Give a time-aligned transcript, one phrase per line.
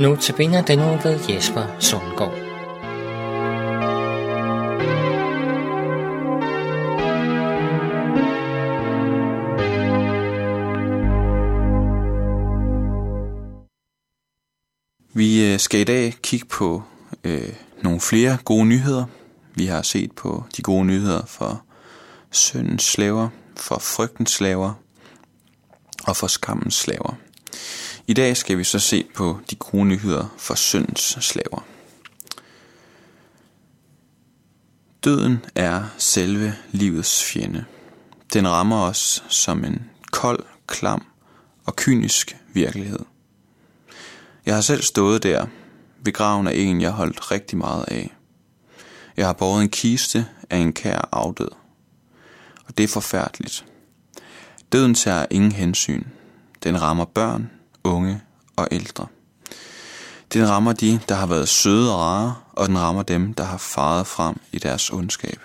[0.00, 2.34] Nu tabiner den nu ved Jesper Sundgaard.
[15.14, 16.82] Vi øh, skal i dag kigge på
[17.24, 19.04] øh, nogle flere gode nyheder.
[19.54, 21.62] Vi har set på de gode nyheder for
[22.30, 24.72] syndens slaver, for frygtens slaver
[26.06, 27.29] og for skammens slaver.
[28.10, 31.64] I dag skal vi så se på de gode nyheder for syndens slaver.
[35.04, 37.64] Døden er selve livets fjende.
[38.32, 41.06] Den rammer os som en kold, klam
[41.64, 42.98] og kynisk virkelighed.
[44.46, 45.46] Jeg har selv stået der
[46.04, 48.14] ved graven af en, jeg holdt rigtig meget af.
[49.16, 51.50] Jeg har båret en kiste af en kær afdød.
[52.66, 53.66] Og det er forfærdeligt.
[54.72, 56.04] Døden tager ingen hensyn.
[56.62, 57.50] Den rammer børn,
[57.84, 58.20] unge
[58.56, 59.06] og ældre.
[60.32, 63.58] Den rammer de, der har været søde og rare, og den rammer dem, der har
[63.58, 65.40] faret frem i deres ondskab.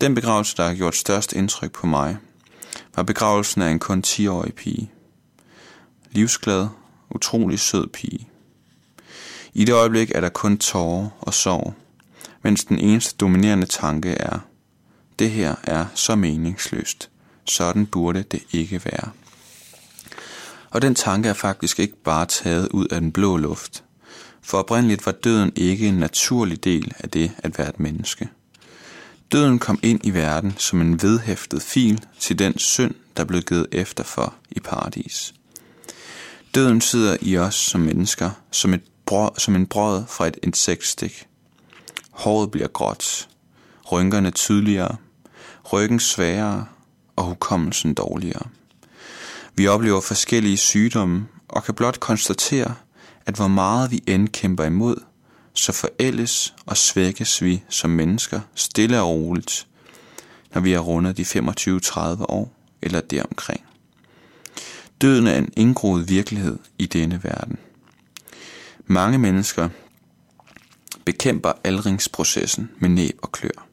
[0.00, 2.16] Den begravelse, der har gjort størst indtryk på mig,
[2.96, 4.90] var begravelsen af en kun 10-årig pige.
[6.10, 6.68] Livsglad,
[7.10, 8.28] utrolig sød pige.
[9.54, 11.74] I det øjeblik er der kun tårer og sorg,
[12.42, 14.38] mens den eneste dominerende tanke er,
[15.18, 17.10] det her er så meningsløst.
[17.44, 19.10] Sådan burde det ikke være.
[20.70, 23.84] Og den tanke er faktisk ikke bare taget ud af den blå luft.
[24.42, 28.28] For oprindeligt var døden ikke en naturlig del af det at være et menneske.
[29.32, 33.66] Døden kom ind i verden som en vedhæftet fil til den synd, der blev givet
[33.72, 35.34] efter for i paradis.
[36.54, 41.26] Døden sidder i os som mennesker, som, et brød, som en brød fra et insektstik.
[42.10, 43.28] Håret bliver gråt,
[43.92, 44.96] rynkerne tydeligere,
[45.72, 46.66] ryggen sværere
[47.16, 48.46] og hukommelsen dårligere.
[49.54, 52.74] Vi oplever forskellige sygdomme og kan blot konstatere,
[53.26, 54.96] at hvor meget vi end kæmper imod,
[55.54, 59.66] så forældes og svækkes vi som mennesker stille og roligt,
[60.54, 62.52] når vi er rundet de 25-30 år
[62.82, 63.60] eller deromkring.
[65.00, 67.58] Døden er en indgroet virkelighed i denne verden.
[68.86, 69.68] Mange mennesker
[71.04, 73.66] bekæmper aldringsprocessen med næb og klør.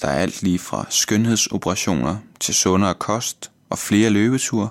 [0.00, 4.68] Der er alt lige fra skønhedsoperationer til sundere kost og flere løbeture,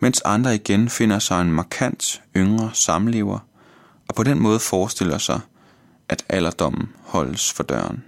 [0.00, 3.38] mens andre igen finder sig en markant yngre samlever,
[4.08, 5.40] og på den måde forestiller sig,
[6.08, 8.04] at alderdommen holdes for døren.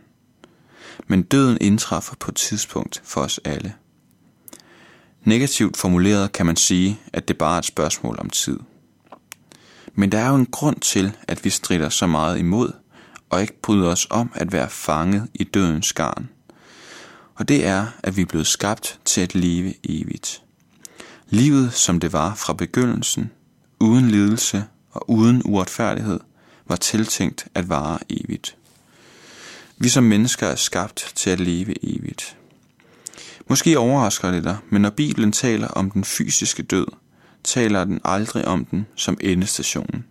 [1.07, 3.75] Men døden indtræffer på et tidspunkt for os alle.
[5.25, 8.59] Negativt formuleret kan man sige, at det bare er et spørgsmål om tid.
[9.95, 12.73] Men der er jo en grund til, at vi strider så meget imod,
[13.31, 16.29] og ikke bryder os om at være fanget i dødens garn.
[17.39, 20.43] Og det er, at vi er blevet skabt til at leve evigt.
[21.29, 23.31] Livet, som det var fra begyndelsen,
[23.81, 26.21] uden lidelse og uden uretfærdighed,
[26.67, 28.57] var tiltænkt at vare evigt.
[29.77, 32.37] Vi som mennesker er skabt til at leve evigt.
[33.49, 36.87] Måske overrasker det dig, men når Bibelen taler om den fysiske død,
[37.45, 40.05] taler den aldrig om den som endestationen.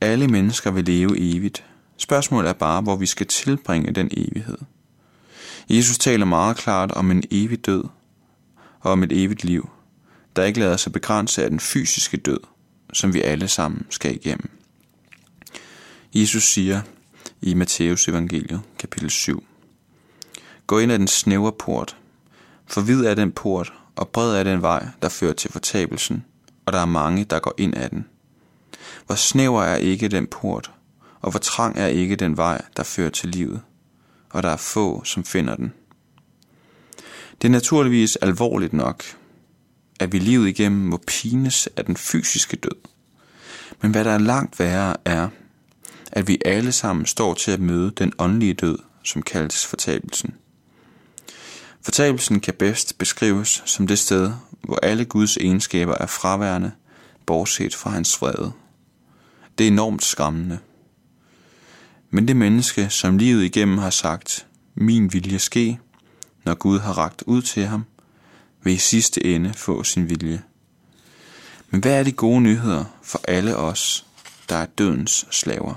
[0.00, 1.64] Alle mennesker vil leve evigt.
[1.96, 4.58] Spørgsmålet er bare, hvor vi skal tilbringe den evighed.
[5.70, 7.84] Jesus taler meget klart om en evig død
[8.80, 9.68] og om et evigt liv,
[10.36, 12.40] der ikke lader sig begrænse af den fysiske død,
[12.92, 14.50] som vi alle sammen skal igennem.
[16.14, 16.80] Jesus siger
[17.40, 19.44] i Matteus evangeliet, kapitel 7,
[20.66, 21.96] Gå ind ad den snævre port,
[22.66, 26.24] for vid er den port, og bred er den vej, der fører til fortabelsen,
[26.66, 28.06] og der er mange, der går ind ad den.
[29.06, 30.70] Hvor snæver er ikke den port,
[31.20, 33.60] og hvor trang er ikke den vej, der fører til livet,
[34.30, 35.72] og der er få, som finder den.
[37.42, 39.04] Det er naturligvis alvorligt nok,
[40.00, 42.88] at vi livet igennem må pines af den fysiske død.
[43.82, 45.28] Men hvad der er langt værre er,
[46.12, 50.34] at vi alle sammen står til at møde den åndelige død, som kaldes fortabelsen.
[51.82, 54.32] Fortabelsen kan bedst beskrives som det sted,
[54.62, 56.72] hvor alle Guds egenskaber er fraværende,
[57.26, 58.52] bortset fra hans vrede.
[59.58, 60.58] Det er enormt skræmmende.
[62.10, 65.78] Men det menneske, som livet igennem har sagt, min vilje ske,
[66.44, 67.84] når Gud har ragt ud til ham,
[68.62, 70.42] vil i sidste ende få sin vilje.
[71.70, 74.06] Men hvad er de gode nyheder for alle os,
[74.48, 75.74] der er dødens slaver?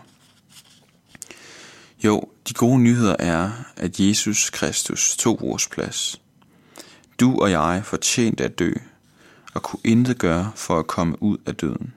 [2.04, 6.22] Jo, de gode nyheder er, at Jesus Kristus tog vores plads.
[7.20, 8.74] Du og jeg fortjente at dø,
[9.54, 11.94] og kunne intet gøre for at komme ud af døden.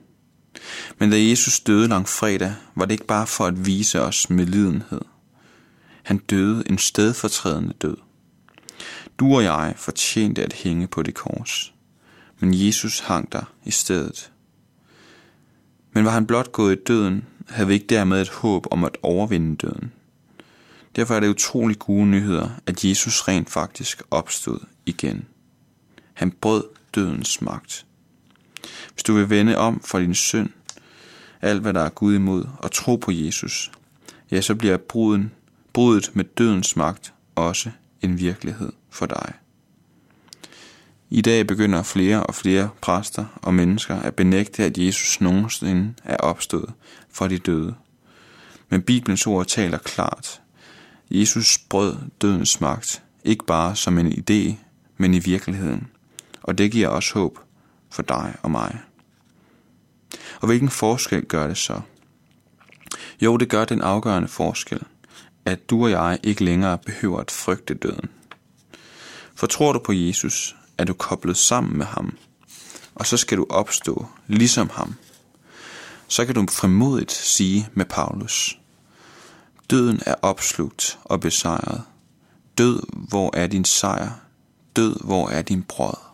[0.99, 5.01] Men da Jesus døde lang fredag, var det ikke bare for at vise os medlidenhed.
[6.03, 7.97] Han døde en stedfortrædende død.
[9.19, 11.75] Du og jeg fortjente at hænge på det kors,
[12.39, 14.33] men Jesus hang der i stedet.
[15.93, 18.97] Men var han blot gået i døden, havde vi ikke dermed et håb om at
[19.03, 19.93] overvinde døden.
[20.97, 25.25] Derfor er det utrolig gode nyheder, at Jesus rent faktisk opstod igen.
[26.15, 26.65] Han brød
[26.95, 27.87] dødens magt.
[28.93, 30.51] Hvis du vil vende om for din synd,
[31.43, 33.71] alt hvad der er Gud imod, og tro på Jesus,
[34.31, 35.33] ja, så bliver bruden,
[35.73, 37.71] brudet med dødens magt også
[38.03, 39.33] en virkelighed for dig.
[41.11, 46.17] I dag begynder flere og flere præster og mennesker at benægte, at Jesus nogensinde er
[46.17, 46.73] opstået
[47.11, 47.75] fra de døde.
[48.69, 50.41] Men Bibelens ord taler klart.
[51.11, 54.55] Jesus brød dødens magt, ikke bare som en idé,
[54.97, 55.89] men i virkeligheden.
[56.43, 57.39] Og det giver os håb
[57.95, 58.81] for dig og mig.
[60.41, 61.81] Og hvilken forskel gør det så?
[63.21, 64.83] Jo, det gør den afgørende forskel,
[65.45, 68.11] at du og jeg ikke længere behøver at frygte døden.
[69.35, 72.19] For tror du på Jesus, er du koblet sammen med ham,
[72.95, 74.95] og så skal du opstå ligesom ham.
[76.09, 78.59] Så kan du frimodigt sige med Paulus,
[79.71, 81.83] Døden er opslugt og besejret.
[82.59, 84.11] Død, hvor er din sejr?
[84.77, 86.14] Død, hvor er din brød?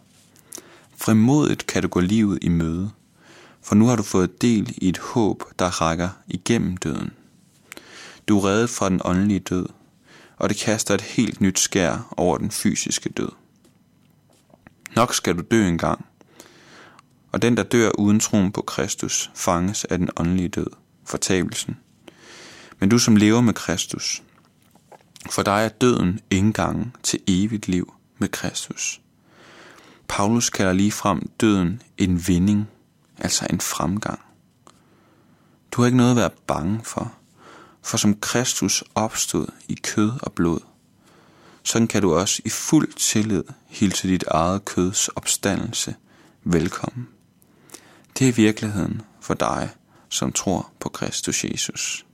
[1.10, 2.90] Frimodigt kan du gå livet i møde,
[3.62, 7.10] for nu har du fået del i et håb, der rækker igennem døden.
[8.28, 9.66] Du er reddet fra den åndelige død,
[10.36, 13.28] og det kaster et helt nyt skær over den fysiske død.
[14.96, 16.04] Nok skal du dø engang,
[17.32, 20.70] og den, der dør uden troen på Kristus, fanges af den åndelige død,
[21.04, 21.76] fortabelsen.
[22.78, 24.22] Men du, som lever med Kristus,
[25.30, 29.00] for dig er døden indgangen til evigt liv med Kristus.
[30.10, 32.68] Paulus kalder lige frem døden en vinding,
[33.18, 34.20] altså en fremgang.
[35.72, 37.14] Du har ikke noget at være bange for,
[37.82, 40.60] for som Kristus opstod i kød og blod,
[41.62, 45.94] sådan kan du også i fuld tillid hilse dit eget køds opstandelse
[46.44, 47.08] velkommen.
[48.18, 49.70] Det er virkeligheden for dig,
[50.08, 52.06] som tror på Kristus Jesus.